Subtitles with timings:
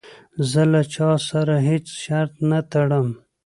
[0.49, 3.07] زه له تا سره هیڅ شرط نه ټړم.